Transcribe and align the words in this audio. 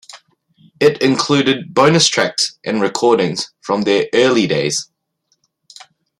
It 0.79 0.99
included 1.03 1.75
bonus 1.75 2.07
tracks 2.07 2.57
and 2.65 2.81
recordings 2.81 3.53
from 3.61 3.83
their 3.83 4.07
early 4.15 4.47
days. 4.47 4.89